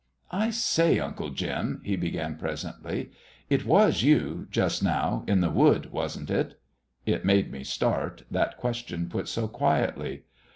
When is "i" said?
0.31-0.49